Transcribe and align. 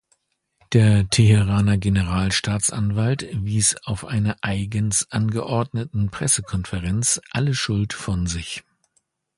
Der 0.73 1.07
Teheraner 1.11 1.77
Generalstaatsanwalt 1.77 3.27
wies 3.33 3.75
auf 3.83 4.03
einer 4.03 4.35
eigens 4.41 5.05
angeordneten 5.11 6.09
Pressekonferenz 6.09 7.21
alle 7.29 7.53
Schuld 7.53 7.93
von 7.93 8.25
sich. 8.25 8.63